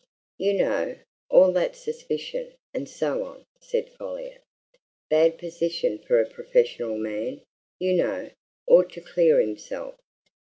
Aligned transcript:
"You 0.39 0.55
know 0.55 0.97
all 1.29 1.51
that 1.51 1.75
suspicion 1.75 2.53
and 2.73 2.89
so 2.89 3.23
on," 3.23 3.45
said 3.59 3.91
Folliot. 3.91 4.41
"Bad 5.11 5.37
position 5.37 5.99
for 5.99 6.19
a 6.19 6.25
professional 6.27 6.97
man, 6.97 7.43
you 7.77 7.93
know 7.93 8.31
ought 8.65 8.89
to 8.93 9.01
clear 9.01 9.39
himself. 9.39 9.99